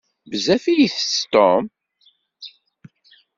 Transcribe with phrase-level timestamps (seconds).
[0.29, 1.63] Bezzaf i itett Tom.